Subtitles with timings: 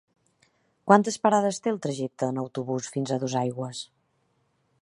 [0.91, 3.87] Quantes parades té el trajecte en autobús fins a Dosaigües?